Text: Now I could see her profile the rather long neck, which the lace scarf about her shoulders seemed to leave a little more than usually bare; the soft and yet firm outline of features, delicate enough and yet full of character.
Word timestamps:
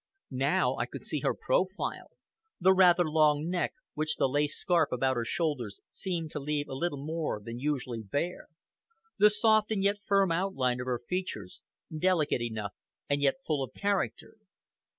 Now 0.31 0.77
I 0.77 0.87
could 0.87 1.05
see 1.05 1.19
her 1.19 1.35
profile 1.35 2.09
the 2.59 2.73
rather 2.73 3.07
long 3.07 3.47
neck, 3.51 3.75
which 3.93 4.15
the 4.15 4.27
lace 4.27 4.57
scarf 4.57 4.91
about 4.91 5.15
her 5.15 5.23
shoulders 5.25 5.79
seemed 5.91 6.31
to 6.31 6.39
leave 6.39 6.67
a 6.67 6.73
little 6.73 7.05
more 7.05 7.39
than 7.39 7.59
usually 7.59 8.01
bare; 8.01 8.47
the 9.19 9.29
soft 9.29 9.69
and 9.69 9.83
yet 9.83 9.99
firm 10.07 10.31
outline 10.31 10.79
of 10.81 10.87
features, 11.07 11.61
delicate 11.95 12.41
enough 12.41 12.73
and 13.11 13.21
yet 13.21 13.41
full 13.45 13.63
of 13.63 13.75
character. 13.75 14.37